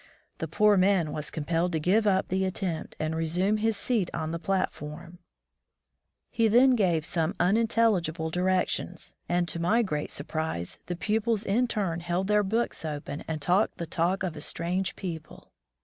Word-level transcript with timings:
The 0.39 0.47
poor 0.47 0.77
man 0.77 1.11
was 1.11 1.29
compelled 1.29 1.73
to 1.73 1.79
give 1.79 2.07
up 2.07 2.29
the 2.29 2.43
attempt 2.43 2.95
and 2.99 3.15
resume 3.15 3.57
his 3.57 3.77
seat 3.77 4.09
on 4.15 4.31
the 4.31 4.39
platform. 4.39 5.19
22 5.19 5.19
My 5.19 5.19
First 5.19 5.75
School 5.75 6.09
Days 6.09 6.31
He 6.31 6.47
then 6.47 6.75
gave 6.75 7.05
some 7.05 7.35
unintelligible 7.39 8.31
directions, 8.31 9.15
and, 9.29 9.47
to 9.47 9.59
my 9.59 9.83
great 9.83 10.09
surprise, 10.09 10.79
the 10.87 10.95
pupils 10.95 11.45
in 11.45 11.67
turn 11.67 11.99
held 11.99 12.25
their 12.25 12.41
books 12.41 12.83
open 12.83 13.23
and 13.27 13.39
talked 13.43 13.77
the 13.77 13.85
talk 13.85 14.23
of 14.23 14.35
a 14.35 14.41
strange 14.41 14.95
people. 14.95 15.51